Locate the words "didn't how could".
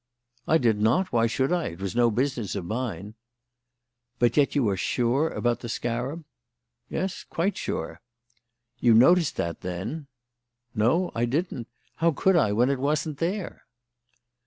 11.25-12.35